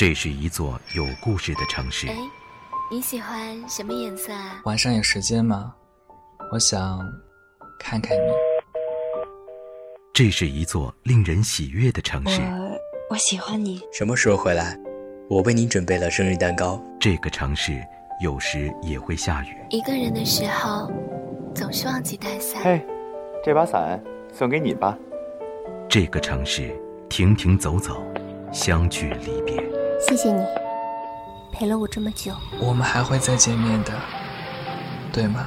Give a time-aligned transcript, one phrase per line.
[0.00, 2.08] 这是一座有故事的城市。
[2.08, 2.16] 哎，
[2.90, 4.58] 你喜欢什么颜色啊？
[4.64, 5.74] 晚上有时间吗？
[6.50, 6.98] 我想
[7.78, 8.32] 看看你。
[10.14, 12.40] 这是一座令人喜悦的城市。
[12.40, 12.78] 我
[13.10, 13.82] 我喜欢你。
[13.92, 14.74] 什么时候回来？
[15.28, 16.82] 我为你准备了生日蛋糕。
[16.98, 17.78] 这个城市
[18.22, 19.54] 有时也会下雨。
[19.68, 20.90] 一个人的时候，
[21.54, 22.62] 总是忘记带伞。
[22.62, 22.82] 嘿，
[23.44, 24.96] 这把伞送给你吧。
[25.90, 26.74] 这个城市
[27.10, 28.02] 停停走走，
[28.50, 29.69] 相聚离别。
[30.00, 30.42] 谢谢你，
[31.52, 32.32] 陪了我这么久。
[32.58, 33.92] 我们还会再见面的，
[35.12, 35.46] 对吗？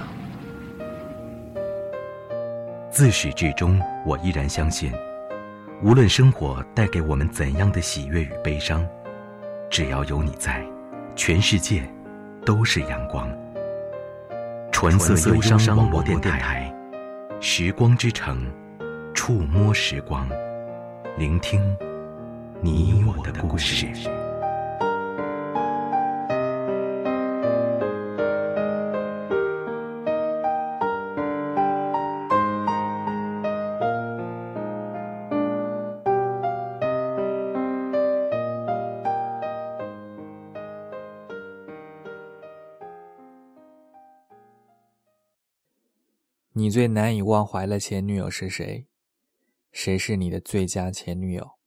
[2.92, 4.94] 自始至终，我依然相信，
[5.82, 8.88] 无论生活带给我们怎样的喜悦与悲伤，
[9.72, 10.64] 只要有你在，
[11.16, 11.84] 全世界
[12.46, 13.28] 都是阳光。
[14.72, 16.72] 纯色忧伤广播电台，
[17.42, 18.46] 时光之城，
[19.16, 20.30] 触摸时光，
[21.18, 21.76] 聆听
[22.62, 23.88] 你我的故事。
[46.64, 48.88] 你最难以忘怀的前女友是谁？
[49.74, 51.58] 谁是你的最佳前女友？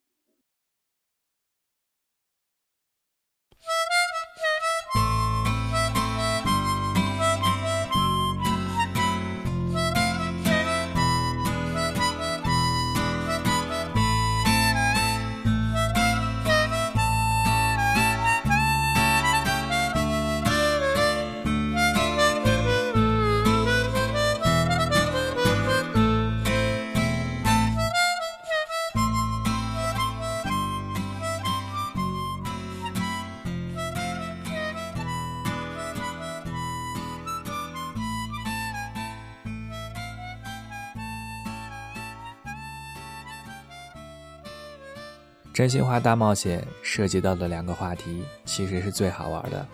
[45.57, 49.67] 真心话大冒险涉及到的两个话题，其实是最好玩的，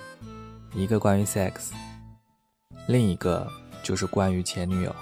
[0.75, 1.73] 一个关于 sex，
[2.87, 3.51] 另一个
[3.83, 4.95] 就是关于前女友。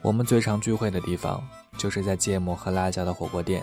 [0.00, 1.46] 我们最常聚会的地方，
[1.76, 3.62] 就是在芥末和辣椒的火锅店。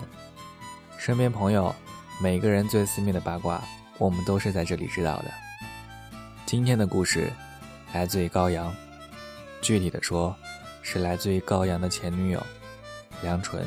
[0.96, 1.74] 身边朋友，
[2.22, 3.60] 每个人最私密的八卦，
[3.98, 5.24] 我们都是在这里知道的。
[6.46, 7.32] 今天的故事，
[7.92, 8.72] 来自于高阳，
[9.60, 10.36] 具体的说，
[10.82, 12.40] 是来自于高阳的前女友，
[13.24, 13.66] 梁纯。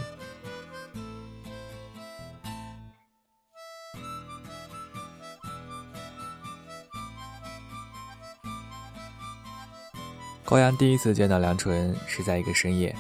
[10.46, 12.96] 高阳第一次见到梁纯是在一个深夜，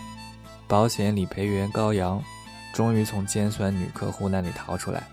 [0.68, 2.22] 保险理赔员高阳
[2.74, 5.04] 终于从尖酸女客户那里逃出来，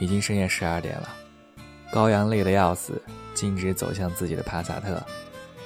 [0.00, 1.08] 已经深夜十二点了。
[1.90, 3.02] 高阳累得要死，
[3.34, 5.04] 径直走向自己的帕萨特，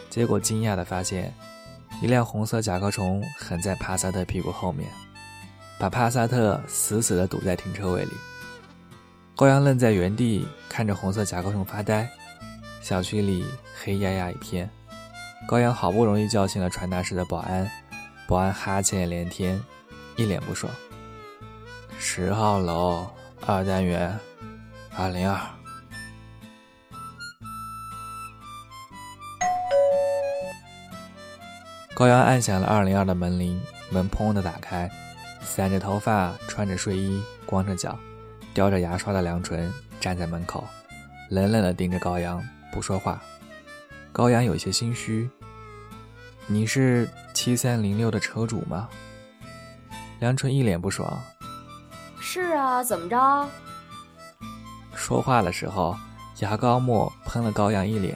[0.08, 1.30] 结果惊讶地发现，
[2.00, 4.88] 一辆红色甲壳虫横在帕萨特屁股后面，
[5.78, 8.12] 把帕萨特死死地堵在停车位里。
[9.36, 12.08] 高阳愣在原地，看着红色甲壳虫发呆。
[12.80, 13.44] 小区里
[13.78, 14.68] 黑压压一片。
[15.46, 17.70] 高阳好不容易叫醒了传达室的保安，
[18.26, 19.60] 保安哈欠连天，
[20.16, 20.72] 一脸不爽。
[21.98, 23.06] 十号楼
[23.46, 24.18] 二单元，
[24.96, 25.38] 二零二。
[31.94, 33.60] 高阳按响了二零二的门铃，
[33.90, 34.90] 门砰的打开，
[35.42, 37.98] 散着头发、穿着睡衣、光着脚、
[38.54, 39.70] 叼着牙刷的梁纯
[40.00, 40.64] 站在门口，
[41.28, 42.42] 冷冷的盯着高阳，
[42.72, 43.22] 不说话。
[44.12, 45.28] 高阳有些心虚。
[46.46, 48.86] 你是七三零六的车主吗？
[50.20, 51.18] 梁纯一脸不爽。
[52.20, 53.48] 是啊，怎么着？
[54.94, 55.96] 说话的时候，
[56.40, 58.14] 牙膏沫喷了高阳一脸。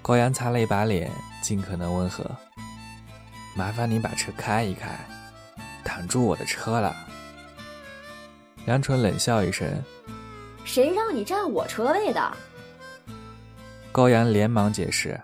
[0.00, 1.10] 高阳擦了一把脸，
[1.42, 2.24] 尽可能温和。
[3.56, 4.96] 麻烦你把车开一开，
[5.82, 6.94] 挡住我的车了。
[8.64, 9.66] 梁纯冷笑一声
[10.64, 12.36] ：“谁让你占我车位的？”
[13.98, 15.20] 高阳连忙解释：“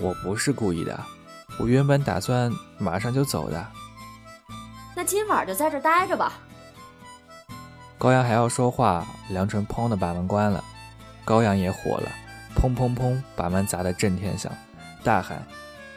[0.00, 1.04] 我不是故意的，
[1.58, 2.48] 我原本打算
[2.78, 3.66] 马上就走的。”
[4.94, 6.34] 那今晚就在这待着吧。
[7.98, 10.62] 高阳还要说话，梁纯砰的把门关了。
[11.24, 12.08] 高阳也火了，
[12.54, 14.52] 砰砰砰把门砸得震天响，
[15.02, 15.44] 大喊：“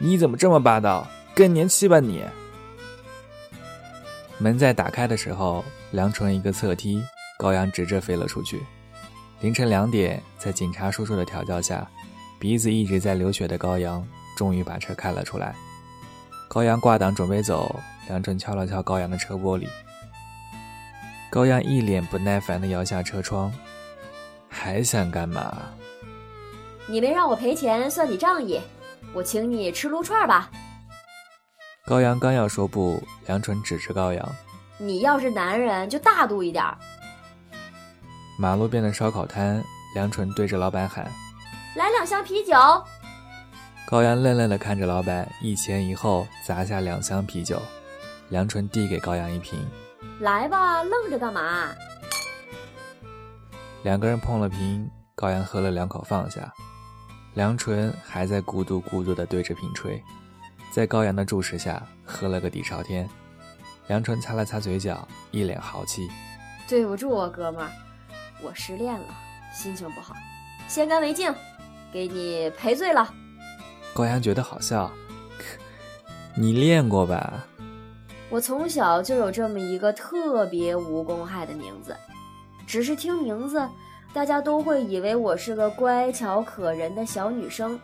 [0.01, 1.07] 你怎么这么霸道？
[1.35, 2.25] 更年期吧你！”
[4.39, 7.03] 门在打开的时候，梁纯一个侧踢，
[7.37, 8.59] 高阳直着飞了出去。
[9.43, 11.85] 凌晨两点，在警察叔叔的调教下，
[12.39, 14.07] 鼻子一直在流血的高阳
[14.37, 15.53] 终于把车开了出来。
[16.47, 19.67] 高阳挂档准备走，梁纯敲了敲高阳的车玻璃。
[21.29, 23.51] 高阳一脸不耐烦地摇下车窗，
[24.47, 25.57] 还想干嘛？
[26.87, 28.61] 你没让我赔钱，算你仗义。
[29.11, 30.49] 我请你吃撸串吧。
[31.85, 34.35] 高阳刚要说不，梁纯指着高阳
[34.79, 36.63] ：“你要是男人，就大度一点。”
[38.37, 39.63] 马路边的烧烤摊，
[39.93, 41.05] 梁纯对着老板喊
[41.77, 42.53] ：“来两箱啤酒。”
[43.85, 47.61] 高阳愣愣地看着老板，一前一后砸下两箱啤酒。
[48.29, 49.59] 梁纯递给高阳一瓶
[50.21, 51.69] ：“来吧，愣着干嘛？”
[53.83, 56.51] 两个人碰了瓶，高阳喝了两口，放下。
[57.35, 60.01] 梁纯还在咕嘟咕嘟地对着瓶吹，
[60.71, 63.07] 在高阳的注视下，喝了个底朝天。
[63.87, 66.09] 梁纯擦了擦嘴角，一脸豪气
[66.67, 67.69] ：“对不住我哥们儿。”
[68.43, 69.07] 我失恋了，
[69.53, 70.13] 心情不好，
[70.67, 71.33] 先干为敬，
[71.91, 73.11] 给你赔罪了。
[73.93, 74.91] 高阳觉得好笑，
[76.35, 77.45] 你练过吧？
[78.29, 81.95] 我从小就有这么一个特别无公害的名字，
[82.65, 83.69] 只是听名字，
[84.11, 87.79] 大家都会以为我是个乖巧可人的小女生，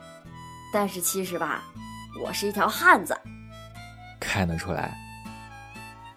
[0.73, 1.63] 但是其实吧，
[2.23, 3.15] 我是一条汉子。
[4.19, 4.97] 看得出来，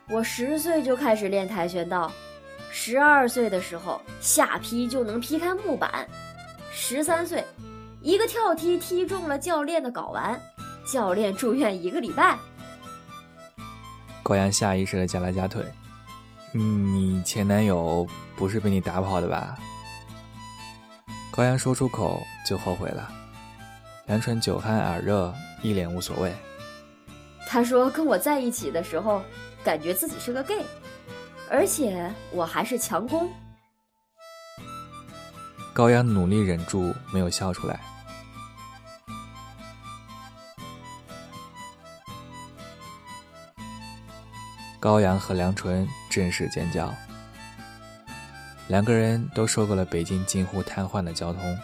[0.08, 2.10] 我十岁就开始练跆拳道。
[2.74, 5.90] 十二岁的时候，下劈就能劈开木板；
[6.72, 7.44] 十三岁，
[8.00, 10.40] 一个跳踢踢中了教练的睾丸，
[10.90, 12.36] 教练住院一个礼拜。
[14.22, 15.62] 高阳下意识的夹了夹腿，
[16.52, 19.56] 你前男友不是被你打跑的吧？
[21.30, 23.08] 高阳说出口就后悔了。
[24.06, 25.32] 杨纯酒酣耳热，
[25.62, 26.32] 一脸无所谓。
[27.46, 29.22] 他说跟我在一起的时候，
[29.62, 30.64] 感觉自己是个 gay。
[31.54, 33.30] 而且我还是强攻。
[35.74, 37.78] 高阳努力忍住没有笑出来。
[44.80, 46.90] 高阳和梁纯正式尖叫。
[48.68, 51.58] 两个人都受够了北京近乎瘫痪的交通，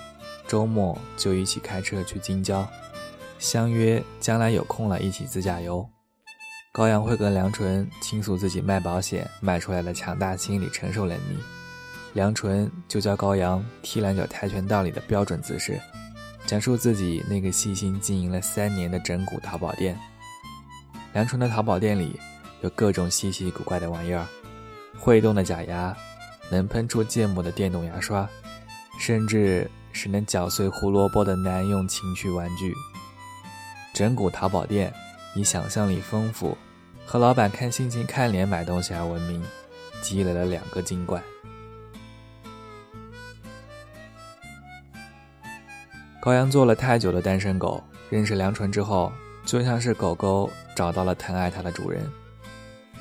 [0.47, 2.69] 周末就一起开车去京郊，
[3.39, 5.89] 相约将来有空了一起自驾游。
[6.79, 11.37] 高阳会跟梁纯倾诉自己卖保险卖出来的强大心理承受能力，
[12.13, 15.77] 梁纯就教高阳踢两脚跆拳道里的标准姿势，
[16.47, 19.99] 讲述自己那个细心经营了三年的整蛊淘宝店。
[21.15, 22.17] 梁纯的淘宝店里
[22.61, 24.25] 有各种稀奇古怪的玩意儿，
[24.97, 25.93] 会动的假牙，
[26.49, 28.29] 能喷出芥末的电动牙刷，
[29.01, 32.73] 甚至是能搅碎胡萝卜的男用情趣玩具。
[33.93, 34.95] 整蛊淘宝店
[35.35, 36.57] 以想象力丰富。
[37.11, 39.43] 和老板看心情、看脸买东西而闻名，
[40.03, 41.23] 积累了两个金冠。
[46.21, 49.11] 高阳做了太久的单身狗，认识梁纯之后，
[49.43, 52.07] 就像是狗狗找到了疼爱它的主人。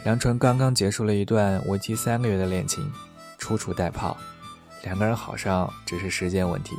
[0.06, 2.90] 梁纯刚刚结束了一段为期三个月的恋情，
[3.38, 4.16] 处处带炮，
[4.84, 6.78] 两个人好上只是时间问题。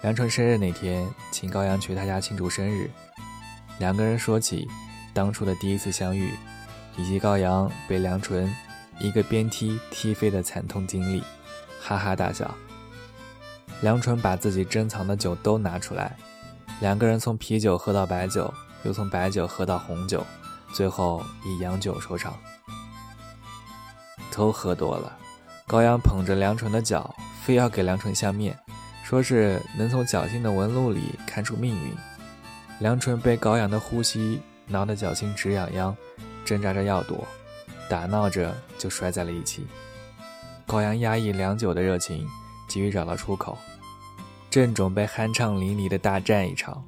[0.00, 2.90] 梁纯生日那天，请高阳去他家庆祝生日，
[3.78, 4.66] 两个人说起。
[5.14, 6.32] 当初的第一次相遇，
[6.96, 8.52] 以及高阳被梁纯
[8.98, 11.22] 一个鞭踢踢飞的惨痛经历，
[11.80, 12.54] 哈哈大笑。
[13.80, 16.16] 梁纯把自己珍藏的酒都拿出来，
[16.80, 18.52] 两个人从啤酒喝到白酒，
[18.84, 20.24] 又从白酒喝到红酒，
[20.72, 22.34] 最后以洋酒收场。
[24.30, 25.18] 都喝多了，
[25.66, 28.58] 高阳捧着梁纯的脚，非要给梁纯相面，
[29.04, 31.92] 说是能从脚心的纹路里看出命运。
[32.78, 34.40] 梁纯被高阳的呼吸。
[34.72, 35.94] 挠得脚心直痒痒，
[36.44, 37.28] 挣扎着要躲，
[37.88, 39.66] 打闹着就摔在了一起。
[40.66, 42.26] 高阳压抑良久的热情，
[42.66, 43.58] 急于找到出口，
[44.48, 46.82] 正准备酣畅淋漓的大战一场。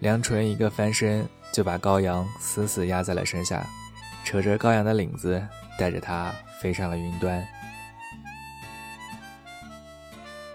[0.00, 3.66] 梁纯一个翻身就把高阳死死压在了身下，
[4.24, 5.42] 扯着高阳的领子，
[5.78, 6.30] 带着他
[6.60, 7.42] 飞上了云端。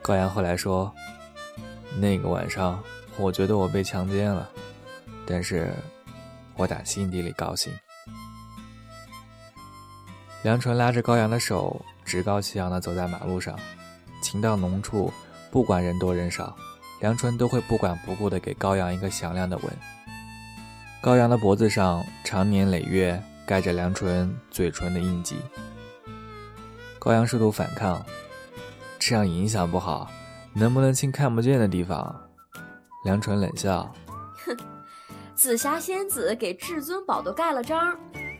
[0.03, 0.93] 高阳后来说
[1.99, 2.81] ：“那个晚上，
[3.17, 4.47] 我觉得我被强奸了，
[5.25, 5.73] 但是……”
[6.55, 7.71] 我打心底里高兴。
[10.43, 13.57] 梁纯拉着高阳的手，趾高气扬地走在马路上。
[14.21, 15.11] 情到浓处，
[15.51, 16.55] 不管人多人少，
[16.99, 19.65] 梁纯都会不管不顾地给高阳一个响亮的吻。
[21.01, 25.37] 高阳的脖子上，长年累月盖着梁纯嘴唇的印记。
[26.99, 28.05] 高阳试图反抗，
[28.99, 30.11] 这样影响不好，
[30.53, 32.15] 能不能亲看不见的地方？
[33.03, 33.91] 梁纯冷笑。
[35.41, 37.97] 紫霞仙子给至尊宝都盖了章，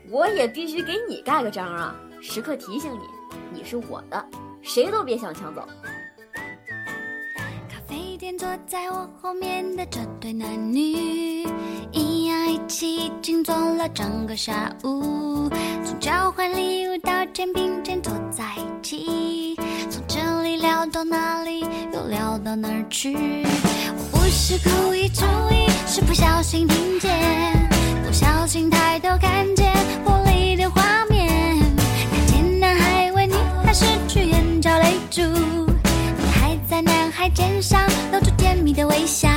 [0.08, 1.92] 我也必须给你盖个章啊！
[2.20, 3.00] 时刻提醒你，
[3.52, 4.24] 你是我的，
[4.62, 5.66] 谁都别想抢走。
[7.68, 11.44] 咖啡店坐在我后面的这对男女，
[11.90, 15.50] 一样一起静坐了整个下午，
[15.84, 19.56] 从交换礼物到肩并肩坐在一起，
[20.62, 20.86] 聊。
[20.86, 23.14] 到哪里又聊到哪儿去。
[23.96, 27.10] 我不是故意注意，是不小心听见，
[28.04, 29.72] 不小心抬头看见
[30.04, 31.58] 玻璃的画面，
[32.10, 37.80] 看见男孩为女孩拭去眼角泪珠，女孩在男孩肩上
[38.12, 39.31] 露出甜蜜的微笑。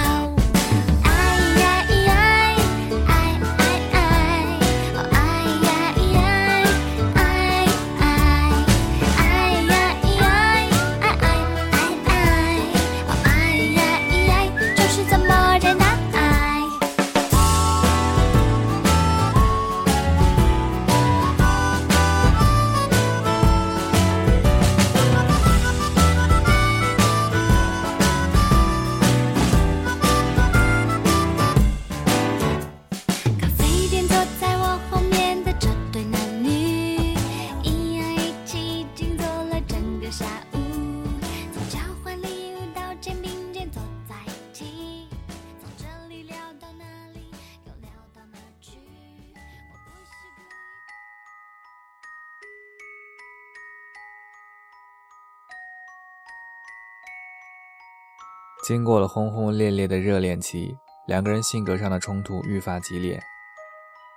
[58.66, 63.22] 经过了轰轰烈烈的热恋期，两个人性格上的冲突愈发激烈。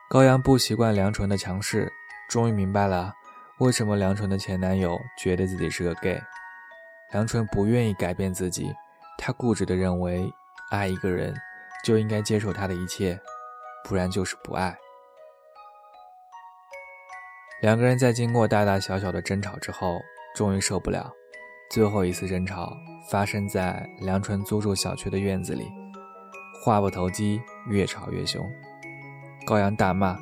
[0.08, 1.92] 高阳不习惯梁纯的强势，
[2.30, 3.12] 终于明白了
[3.58, 6.18] 为什么梁纯的前男友觉得自己是个 gay。
[7.12, 8.72] 梁纯不愿意改变自己，
[9.18, 10.32] 他固执地认为，
[10.70, 11.34] 爱一个人
[11.84, 13.20] 就应该接受他的一切，
[13.84, 14.74] 不然就是不爱。
[17.60, 20.00] 两个人在经过大大小小的争吵之后，
[20.34, 21.12] 终于受不了。
[21.70, 22.74] 最后一次争吵
[23.10, 25.70] 发生在梁纯租住小区的院子里，
[26.64, 28.42] 话不投机，越吵越凶。
[29.46, 30.18] 高阳大骂：“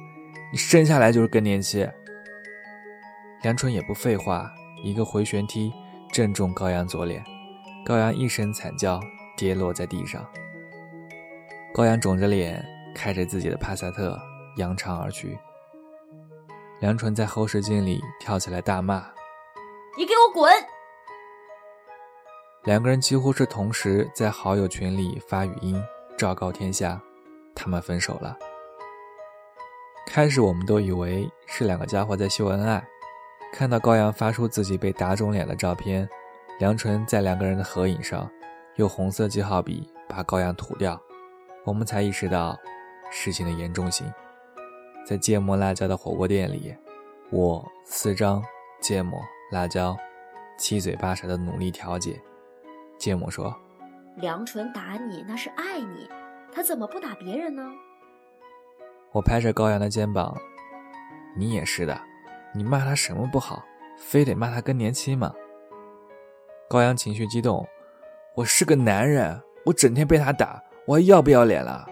[0.50, 1.88] 你生下来就是更年期！”
[3.42, 5.72] 梁纯也不废话，一个回旋踢
[6.12, 7.24] 正中高阳左脸，
[7.84, 9.00] 高阳一声惨叫，
[9.36, 10.24] 跌落在地上。
[11.72, 14.18] 高阳肿着脸，开着自己的帕萨特，
[14.56, 15.38] 扬长而去。
[16.80, 19.06] 梁纯在后视镜里跳起来大骂
[19.96, 20.52] ：“你给我滚！”
[22.66, 25.80] 两个人几乎是同时在好友群里发语音，
[26.18, 27.00] 昭告天下，
[27.54, 28.36] 他们分手了。
[30.04, 32.84] 开始我们都以为是两个家伙在秀恩爱，
[33.52, 36.08] 看到高阳发出自己被打肿脸的照片，
[36.58, 38.28] 梁纯在两个人的合影上
[38.74, 41.00] 用红色记号笔把高阳涂掉，
[41.62, 42.58] 我们才意识到
[43.12, 44.12] 事情的严重性。
[45.06, 46.74] 在芥末辣椒的火锅店里，
[47.30, 48.42] 我四张
[48.80, 49.20] 芥末
[49.52, 49.96] 辣椒，
[50.58, 52.20] 七嘴八舌的努力调解。
[52.98, 53.54] 芥末说
[54.16, 56.08] ：“梁纯打你那是爱你，
[56.52, 57.62] 他怎么不打别人呢？”
[59.12, 60.36] 我拍着高阳的肩膀
[61.36, 61.98] ：“你也是的，
[62.54, 63.62] 你骂他什么不好，
[63.98, 65.32] 非得骂他更年期吗？”
[66.68, 67.66] 高阳情绪激动
[68.34, 71.86] ：“我是个男人，我整天被他打，我还要不要脸了？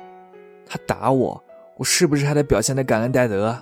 [0.66, 1.42] 他打我，
[1.76, 3.56] 我是不是还得表现的感恩戴德？”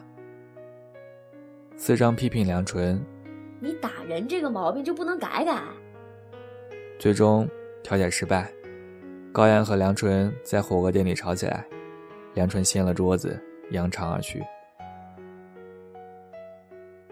[1.76, 3.04] 四张批评梁纯
[3.60, 5.60] ：“你打人这个毛病就不能改改？”
[7.02, 7.50] 最终
[7.82, 8.48] 调解失败，
[9.32, 11.66] 高阳和梁纯在火锅店里吵起来，
[12.32, 13.36] 梁纯掀了桌子，
[13.72, 14.40] 扬长而去。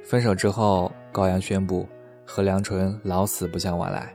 [0.04, 1.88] 分手之后，高阳宣布
[2.24, 4.14] 和梁纯老死不相往来。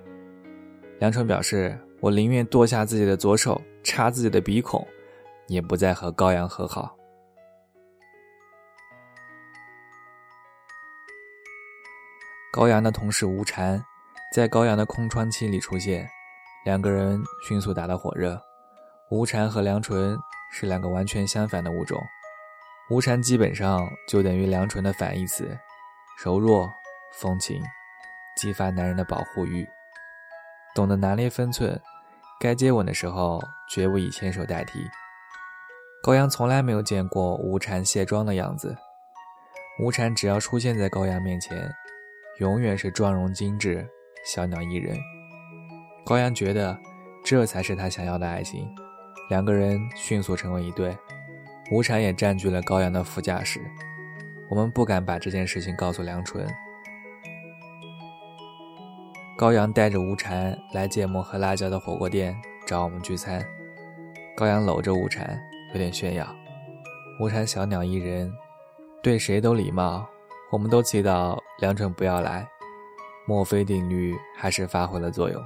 [0.98, 4.88] 梁纯表示：“我宁愿剁下自己的左手，插自己的鼻孔，
[5.48, 6.96] 也不再和高阳和好。”
[12.50, 13.84] 高阳的同事吴婵。
[14.32, 16.10] 在高阳的空窗期里出现，
[16.65, 18.41] 两个人迅速打得火热。
[19.10, 20.17] 吴禅和梁纯
[20.51, 22.01] 是两个完全相反的物种。
[22.89, 25.58] 吴禅基本上就等于梁纯的反义词，
[26.24, 26.70] 柔弱、
[27.13, 27.62] 风情，
[28.36, 29.65] 激发男人的保护欲，
[30.74, 31.79] 懂得拿捏分寸，
[32.39, 34.86] 该接吻的时候绝不以牵手代替。
[36.03, 38.75] 高阳从来没有见过吴禅卸妆的样子。
[39.79, 41.74] 吴禅只要出现在高阳面前，
[42.39, 43.88] 永远是妆容精致。
[44.25, 44.98] 小鸟依人，
[46.03, 46.75] 高阳觉得
[47.24, 48.67] 这才是他想要的爱情。
[49.29, 50.98] 两个人迅速成为一对，
[51.72, 53.62] 吴禅也占据了高阳的副驾驶。
[54.50, 56.44] 我们不敢把这件事情告诉梁纯。
[59.38, 63.46] 高阳带着吴禅来芥末和辣椒的火锅店找我们聚餐。
[64.36, 65.39] 高阳搂着吴禅，
[65.74, 66.27] 有点炫耀。
[67.20, 68.34] 吴禅小鸟依人，
[69.03, 70.08] 对谁都礼貌。
[70.51, 72.48] 我们都祈祷梁纯不要来。
[73.25, 75.44] 墨菲定律还是发挥了作用。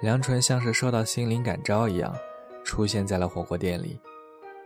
[0.00, 2.14] 梁纯像是受到心灵感召一样，
[2.64, 4.00] 出现在了火锅店里。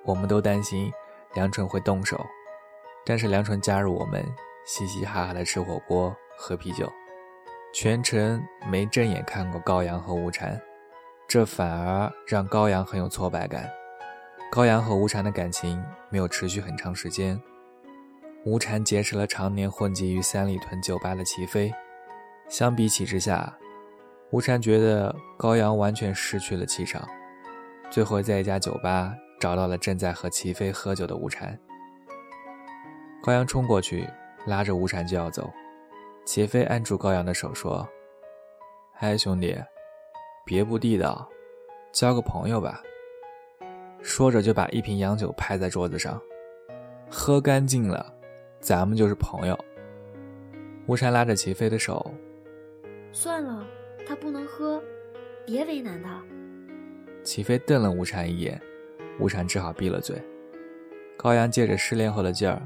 [0.05, 0.93] 我们都担心
[1.35, 2.25] 梁纯会动手，
[3.07, 4.25] 但是梁纯加入我们，
[4.67, 6.91] 嘻嘻哈哈的吃火锅、喝啤酒。
[7.73, 10.61] 全程没正眼看过高阳和吴禅，
[11.27, 13.69] 这反而让高阳很有挫败感。
[14.53, 17.41] 高阳和吴禅的感情没有持续很长时间。
[18.45, 21.73] 吴禅结识了常年混迹于三里屯酒吧的齐飞，
[22.49, 23.53] 相比起之下，
[24.31, 27.07] 吴禅觉得高阳完全失去了气场。
[27.91, 31.59] 最后在一家酒吧找到了正在和齐飞喝酒的吴禅。
[33.23, 34.09] 高阳冲过去
[34.47, 35.51] 拉着吴禅就要走，
[36.25, 37.87] 齐飞按住高阳的手说
[38.93, 39.57] ：“嗨，兄弟，
[40.45, 41.29] 别不地道，
[41.93, 42.81] 交个朋友吧。”
[44.03, 46.21] 说着就把一瓶洋酒拍在桌子上，
[47.11, 48.13] 喝干净了。
[48.61, 49.59] 咱们就是朋友。
[50.87, 52.13] 吴禅拉着齐飞的手，
[53.15, 53.65] 算了，
[54.05, 54.83] 他不能喝，
[55.47, 56.21] 别为难他。
[57.23, 58.61] 齐飞瞪了吴禅一眼，
[59.21, 60.21] 吴禅只好闭了嘴。
[61.17, 62.61] 高阳借着失恋后的劲儿，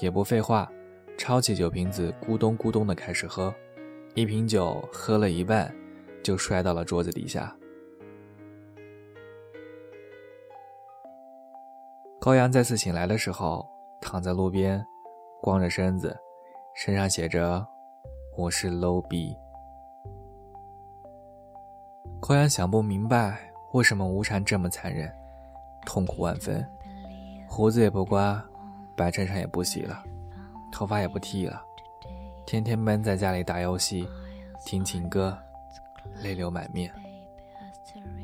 [0.00, 0.72] 也不废话，
[1.18, 3.54] 抄起酒瓶子，咕咚咕咚的开始喝，
[4.14, 5.72] 一瓶酒喝了一半，
[6.22, 7.54] 就摔到了桌子底下。
[12.18, 13.68] 高阳再次醒来的时候，
[14.00, 14.82] 躺在路边。
[15.42, 16.16] 光着身子，
[16.74, 17.62] 身上写着
[18.34, 19.36] “我是 low 逼”。
[22.26, 23.38] 高阳想不明白
[23.72, 25.12] 为什么吴禅这么残忍，
[25.84, 26.66] 痛苦万分，
[27.46, 28.42] 胡子也不刮，
[28.96, 30.02] 白衬衫也不洗了，
[30.72, 31.62] 头发也不剃了，
[32.46, 34.08] 天天闷在家里打游戏、
[34.64, 35.36] 听情歌，
[36.22, 36.90] 泪流满面。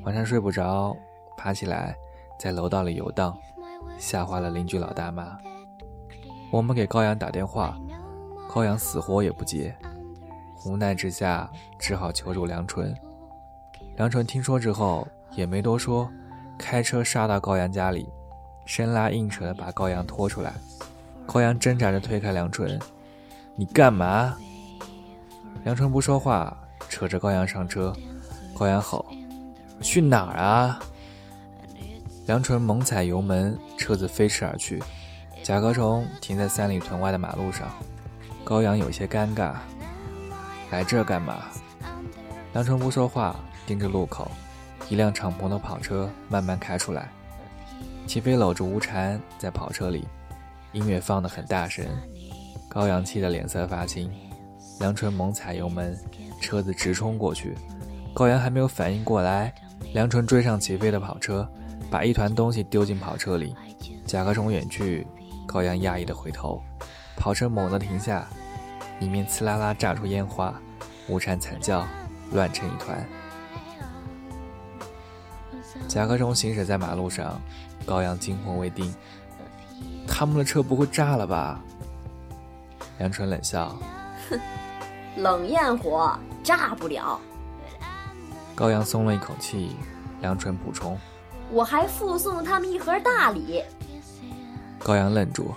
[0.03, 0.97] 晚上睡不着，
[1.37, 1.95] 爬起来
[2.39, 3.37] 在楼道里游荡，
[3.99, 5.37] 吓坏了邻居老大妈。
[6.51, 7.79] 我们给高阳打电话，
[8.49, 9.77] 高阳死活也不接，
[10.65, 12.97] 无奈之下只好求助梁纯。
[14.01, 16.11] 梁纯听说之后也没多说，
[16.59, 18.09] 开车杀到高阳家里，
[18.65, 20.55] 生拉硬扯的把高阳拖出来。
[21.27, 22.81] 高阳挣扎着推开梁纯
[23.55, 24.35] ：“你干嘛？”
[25.65, 26.57] 梁纯不说话，
[26.89, 27.95] 扯着高阳上车。
[28.59, 29.05] 高阳吼
[29.83, 30.81] ：“去哪儿啊？”
[32.25, 34.83] 梁纯猛踩油门，车子飞驰而去。
[35.43, 37.69] 甲壳虫停在三里屯外的马路上，
[38.45, 39.57] 高阳有些尴尬。
[40.71, 41.37] 来这干嘛？
[42.55, 43.37] 梁纯不说话，
[43.71, 44.29] 盯着路口。
[44.89, 47.09] 一辆敞篷的跑车慢慢开出来，
[48.05, 50.09] 齐飞搂着吴婵在跑车里，
[50.73, 51.87] 音乐放得很大声。
[52.69, 54.11] 高阳气得脸色发青。
[54.81, 55.97] 梁纯猛踩油门，
[56.41, 57.55] 车子直冲过去。
[58.13, 59.55] 高阳还没有反应过来，
[59.93, 61.49] 梁纯追上齐飞的跑车，
[61.89, 63.55] 把一团东西丢进跑车里。
[64.05, 65.07] 甲壳虫远去。
[65.47, 66.61] 高阳讶异的回头，
[67.17, 68.27] 跑车猛地停下，
[68.99, 70.61] 里面呲啦啦炸出烟花，
[71.07, 71.87] 吴婵惨叫，
[72.33, 73.07] 乱成一团。
[75.91, 77.43] 甲壳虫行驶在马路上，
[77.85, 78.95] 高阳惊魂未定，
[80.07, 81.61] 他们的车不会炸了吧？
[82.99, 83.77] 梁春冷笑，
[84.29, 84.39] 哼，
[85.17, 87.19] 冷焰火炸不了。
[88.55, 89.75] 高阳松了一口气，
[90.21, 90.97] 梁春补充，
[91.51, 93.61] 我还附送他们一盒大礼。
[94.79, 95.53] 高阳愣住，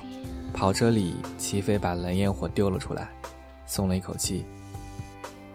[0.52, 3.08] 跑车里齐飞把冷焰火丢了出来，
[3.68, 4.48] 松了一口气。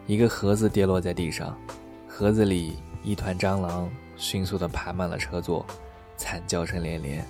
[0.06, 1.58] 一个盒子跌落在地上，
[2.06, 5.64] 盒子里一团蟑螂迅速地爬满了车座，
[6.18, 7.24] 惨叫声连连。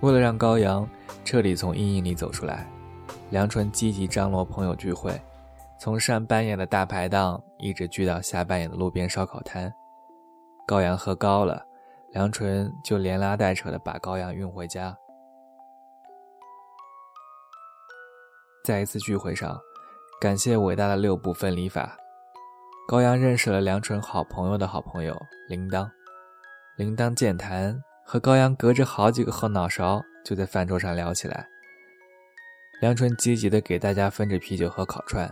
[0.00, 0.88] 为了让高阳
[1.24, 2.66] 彻底从阴影里走出来，
[3.28, 5.20] 梁纯积极张罗朋友聚会，
[5.78, 9.70] 从上半夜的大排档一直聚到下半夜的路边烧烤摊。
[10.66, 11.66] 高阳喝高了。
[12.12, 14.96] 梁纯就连拉带扯的把高阳运回家。
[18.64, 19.60] 在一次聚会上，
[20.18, 21.94] 感谢伟大的六步分离法，
[22.88, 25.14] 高阳认识了梁纯好朋友的好朋友
[25.46, 25.86] 铃铛。
[26.74, 31.46] 铃铛健谈，和高阳隔着好几个后脑勺就在饭桌上聊起来。
[32.80, 35.30] 梁纯积极的给大家分着啤酒和烤串，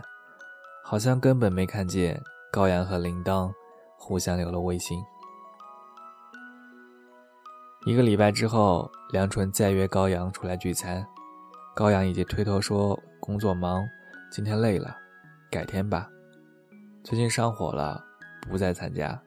[0.83, 3.51] 好像根本没看见高阳和铃铛
[3.97, 5.03] 互相留了微信。
[7.87, 11.03] 一个礼拜之后，梁纯再约高阳出来聚餐，
[11.75, 13.83] 高阳已经推脱说工作忙，
[14.31, 14.95] 今天累了，
[15.49, 16.07] 改天吧。
[17.07, 18.03] 最近上火了，
[18.49, 19.17] 不再参加。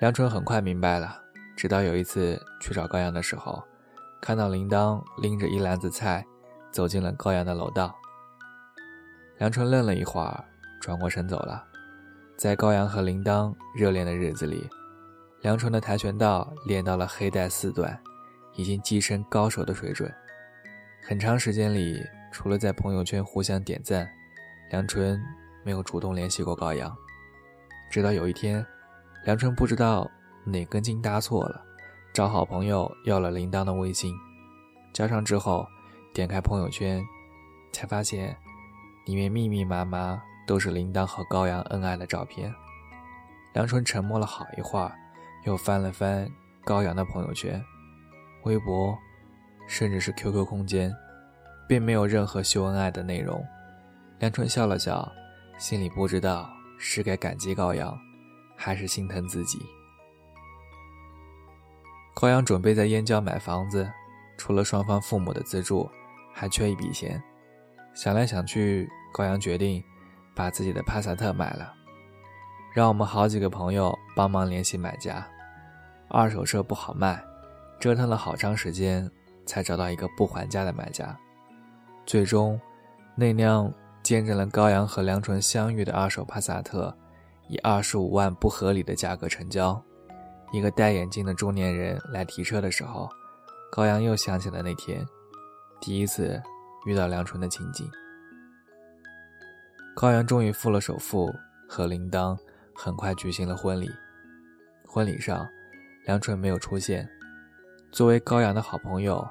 [0.00, 1.20] 梁纯很快明白了，
[1.54, 3.62] 直到有一次去找高阳的时候，
[4.18, 6.24] 看到铃铛拎着一篮子菜
[6.72, 7.94] 走进了高阳的楼道。
[9.36, 10.42] 梁纯愣了一会儿，
[10.80, 11.62] 转过身走了。
[12.38, 14.66] 在高阳和铃铛热恋的日子里。
[15.42, 18.00] 梁纯的跆拳道练到了黑带四段，
[18.54, 20.10] 已经跻身高手的水准。
[21.06, 24.08] 很长时间里，除了在朋友圈互相点赞，
[24.70, 25.22] 梁纯
[25.66, 26.96] 没有主动联系过高阳。
[27.90, 28.64] 直到有一天，
[29.24, 30.08] 梁纯不知道
[30.44, 31.60] 哪根筋搭错了，
[32.14, 34.14] 找好朋友要了铃铛的微信，
[34.92, 35.66] 加上之后，
[36.14, 37.02] 点开朋友圈，
[37.72, 38.36] 才发现
[39.06, 42.54] 里面密密麻麻都是铃铛和高阳恩爱的照片。
[43.52, 44.92] 梁纯沉默了好一会儿，
[45.46, 46.30] 又翻了翻
[46.64, 47.60] 高阳的朋友圈、
[48.44, 48.96] 微博，
[49.66, 50.94] 甚至是 QQ 空间，
[51.68, 53.44] 并没有任何秀恩爱的内容。
[54.20, 55.12] 梁纯笑了笑，
[55.58, 57.98] 心里不知道是该感激高阳，
[58.56, 59.58] 还是心疼自己。
[62.14, 63.90] 高阳准备在燕郊买房子，
[64.36, 65.88] 除了双方父母的资助，
[66.32, 67.22] 还缺一笔钱。
[67.94, 69.82] 想来想去，高阳决定
[70.34, 71.72] 把自己的帕萨特卖了，
[72.74, 75.26] 让我们好几个朋友帮忙联系买家。
[76.08, 77.22] 二手车不好卖，
[77.80, 79.10] 折腾了好长时间
[79.46, 81.18] 才找到一个不还价的买家。
[82.04, 82.60] 最终，
[83.14, 83.72] 那辆
[84.06, 86.96] 见证了高阳和梁纯相遇的二手帕萨特，
[87.48, 89.82] 以二十五万不合理的价格成交。
[90.52, 93.08] 一个戴眼镜的中年人来提车的时候，
[93.68, 95.04] 高阳又想起了那天
[95.80, 96.40] 第一次
[96.86, 97.90] 遇到梁纯的情景。
[99.96, 101.34] 高阳终于付了首付，
[101.68, 102.38] 和铃铛
[102.76, 103.90] 很快举行了婚礼。
[104.86, 105.44] 婚礼上，
[106.04, 107.08] 梁纯没有出现。
[107.90, 109.28] 作为高阳的好朋友，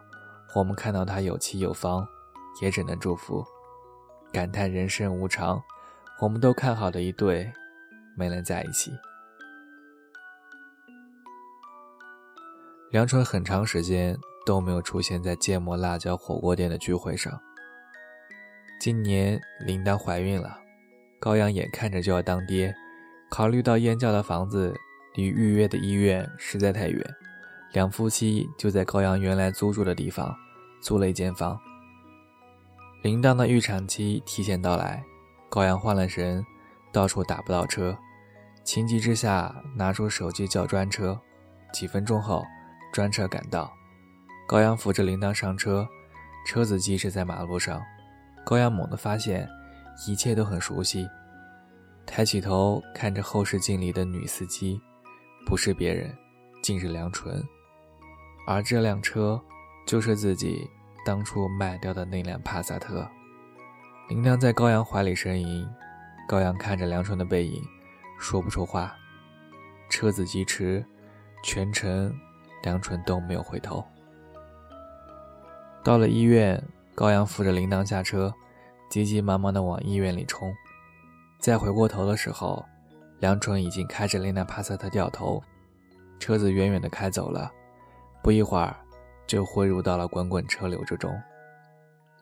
[0.53, 2.05] 我们看到他有妻有房，
[2.61, 3.41] 也只能祝福，
[4.35, 5.63] 感叹人生无常。
[6.19, 7.49] 我们都看好的一对，
[8.17, 8.91] 没能在一起。
[12.91, 17.31] 梁纯很长时间都没有出现在芥末辣椒火锅店的聚会上。
[18.77, 20.59] 今年林丹怀孕了，
[21.17, 22.75] 高阳眼看着就要当爹，
[23.31, 24.75] 考虑到燕郊的房子
[25.13, 27.01] 离预约的医院实在太远，
[27.71, 30.35] 两夫妻就在高阳原来租住的地方
[30.81, 31.57] 租了一间房。
[33.05, 35.05] 铃铛的预产期提前到来，
[35.47, 36.43] 高阳慌了神，
[36.91, 37.95] 到处打不到车，
[38.63, 41.15] 情急之下拿出手机叫专车，
[41.71, 42.43] 几分钟后。
[42.91, 43.71] 专车赶到，
[44.47, 45.87] 高阳扶着铃铛上车，
[46.47, 47.79] 车子疾驰在马路上。
[48.43, 49.47] 高阳猛地发现
[50.07, 51.07] 一切都很熟悉，
[52.07, 54.81] 抬起头看着后视镜里的女司机，
[55.45, 56.11] 不是别人，
[56.63, 57.39] 竟是梁纯。
[58.47, 59.39] 而这辆车
[59.85, 60.67] 就是自己
[61.05, 63.07] 当初卖掉的那辆帕萨特。
[64.09, 65.65] 铃铛在高阳怀里呻吟，
[66.27, 67.63] 高阳看着梁纯的背影，
[68.19, 68.93] 说不出话。
[69.87, 70.83] 车子疾驰，
[71.43, 72.13] 全程。
[72.63, 73.85] 梁纯都没有回头。
[75.83, 76.59] 到了医院，
[76.95, 78.33] 高阳扶着铃铛下车，
[78.89, 80.51] 急急忙忙地往医院里冲。
[81.39, 82.65] 再回过头的时候，
[83.19, 85.43] 梁纯已经开着那辆帕萨特掉头，
[86.17, 87.51] 车子远远地开走了。
[88.23, 88.75] 不一会儿，
[89.27, 91.13] 就汇入到了滚滚车流之中。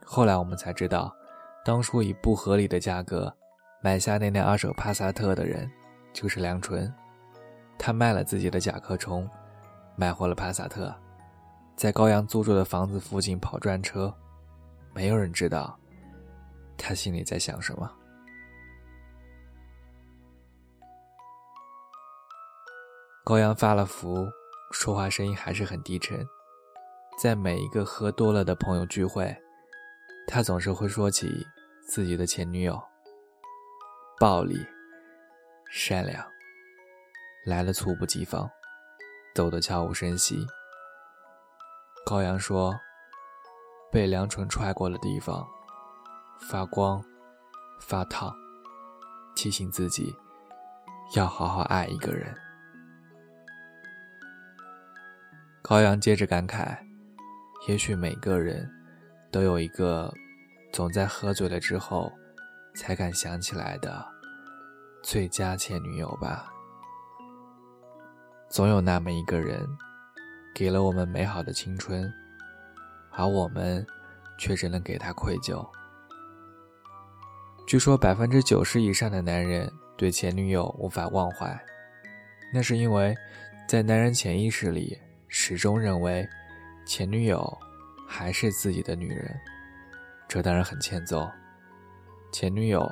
[0.05, 1.15] 后来我们才知道，
[1.63, 3.33] 当初以不合理的价格
[3.81, 5.69] 买下那辆二手帕萨特的人，
[6.11, 6.93] 就是梁纯。
[7.77, 9.29] 他卖了自己的甲壳虫。
[9.95, 10.91] 买回了帕萨特，
[11.75, 14.11] 在高阳租住的房子附近跑专车，
[14.91, 15.77] 没有人知道
[16.75, 17.87] 他心里在想什么。
[23.23, 24.27] 高阳发了福，
[24.71, 26.25] 说话声音还是很低沉。
[27.17, 29.35] 在每一个喝多了的朋友聚会，
[30.27, 31.47] 他总是会说起
[31.87, 32.81] 自己的前女友，
[34.19, 34.65] 暴力、
[35.71, 36.25] 善良，
[37.45, 38.49] 来了猝不及防。
[39.33, 40.45] 走得悄无声息。
[42.05, 42.71] 高阳说
[43.91, 45.43] ：“被梁纯踹过的地方，
[46.39, 47.03] 发光，
[47.81, 48.31] 发烫，
[49.35, 50.15] 提醒自己
[51.15, 52.31] 要好好爱一个人。”
[55.63, 56.77] 高阳接着感慨
[57.67, 58.69] ：“也许每个人
[59.31, 60.13] 都有一个
[60.71, 62.11] 总在喝醉了之后
[62.75, 64.05] 才敢想起来的
[65.01, 66.49] 最佳前女友吧。”
[68.49, 69.67] 总有那么一个人，
[70.53, 72.13] 给了我们美好的青春，
[73.09, 73.83] 而我们
[74.37, 75.67] 却只能给他愧疚。
[77.65, 81.59] 据说百分之九十以上的男人对前女友无法忘怀，
[82.53, 83.15] 那是因为
[83.67, 86.27] 在男人潜意识里始终认为
[86.85, 87.57] 前女友
[88.07, 89.39] 还是自己的女人。
[90.27, 91.29] 这当然很欠揍。
[92.31, 92.89] 前女友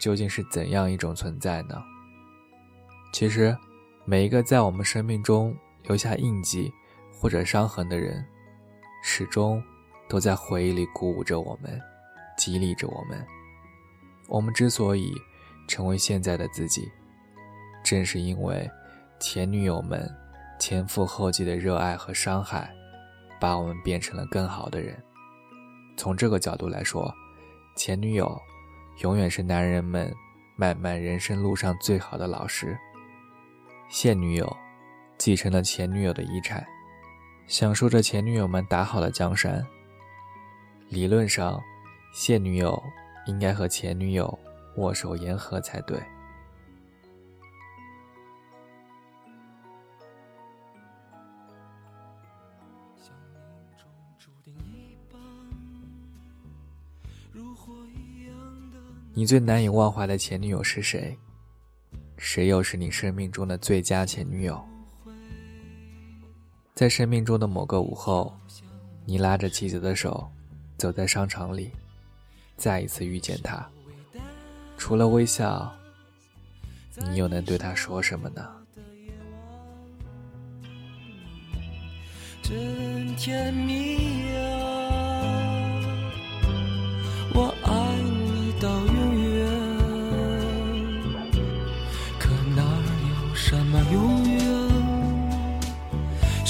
[0.00, 1.82] 究竟是怎样一种存在呢？
[3.12, 3.56] 其实。
[4.06, 5.54] 每一个在我们生命中
[5.84, 6.72] 留下印记
[7.12, 8.24] 或者伤痕的人，
[9.04, 9.62] 始终
[10.08, 11.80] 都在回忆里鼓舞着我们，
[12.36, 13.24] 激励着我们。
[14.26, 15.12] 我们之所以
[15.68, 16.90] 成为现在的自己，
[17.84, 18.68] 正是因为
[19.20, 20.10] 前女友们
[20.58, 22.74] 前赴后继的热爱和伤害，
[23.40, 25.02] 把我们变成了更好的人。
[25.96, 27.12] 从这个角度来说，
[27.74, 28.40] 前女友
[29.02, 30.12] 永远是男人们
[30.56, 32.78] 漫漫人生路上最好的老师。
[33.88, 34.56] 现女友
[35.18, 36.64] 继承了前女友的遗产，
[37.46, 39.66] 享受着前女友们打好的江山。
[40.88, 41.60] 理论上，
[42.12, 42.80] 现女友
[43.26, 44.38] 应该和前女友
[44.76, 45.98] 握手言和才对。
[59.20, 61.14] 你最难以忘怀的前女友是谁？
[62.16, 64.58] 谁又是你生命中的最佳前女友？
[66.74, 68.34] 在生命中的某个午后，
[69.04, 70.26] 你拉着妻子的手，
[70.78, 71.70] 走在商场里，
[72.56, 73.68] 再一次遇见她。
[74.78, 75.70] 除了微笑，
[77.10, 78.48] 你又能对她说什么呢？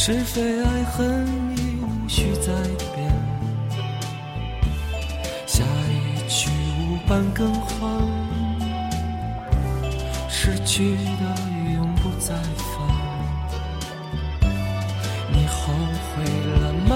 [0.02, 2.50] 是非爱恨已无需再
[2.96, 3.12] 变，
[5.46, 6.48] 下一曲
[6.80, 8.00] 无伴更换，
[10.26, 11.36] 失去的
[11.74, 12.72] 永不再返。
[15.34, 15.74] 你后
[16.08, 16.24] 悔
[16.62, 16.94] 了吗？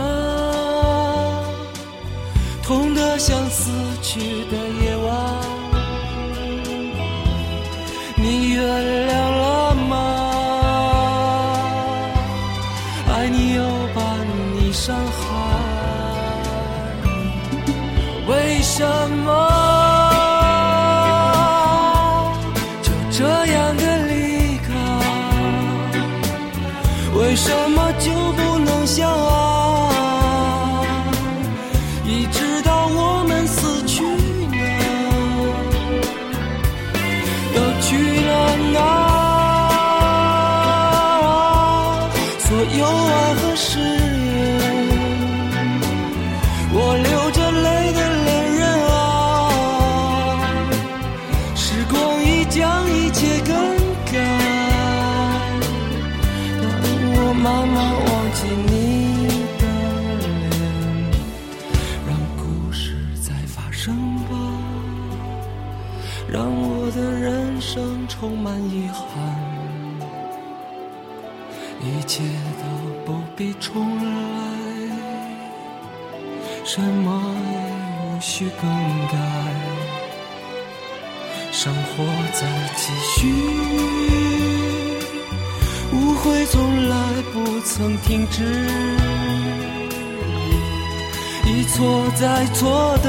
[2.63, 5.13] 痛得像死去的夜晚，
[8.17, 8.65] 你原
[9.11, 9.13] 谅
[76.77, 77.57] 什么也
[78.03, 78.69] 无需更
[79.07, 79.17] 改，
[81.53, 83.31] 生活在继续，
[85.93, 86.97] 误会从来
[87.33, 88.43] 不曾停止，
[91.47, 93.07] 一错再错的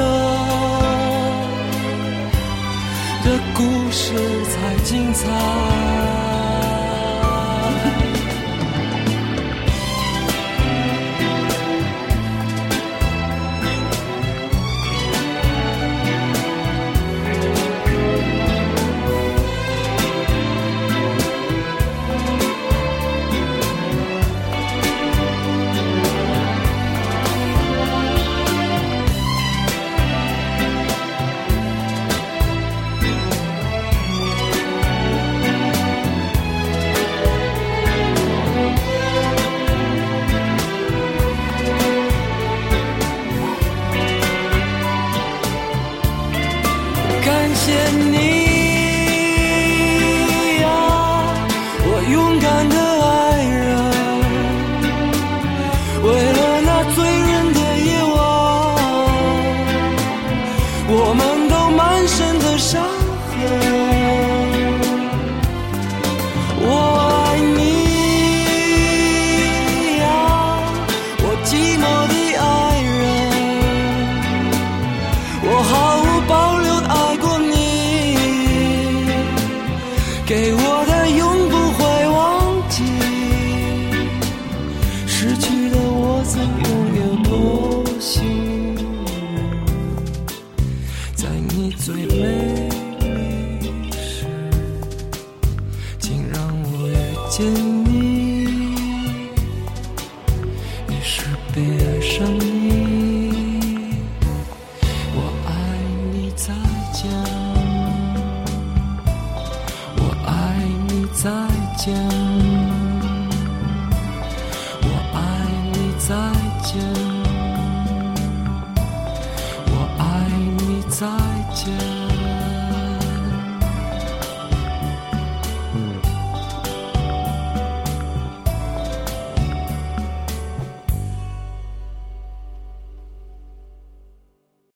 [3.24, 6.15] 的故事才精彩。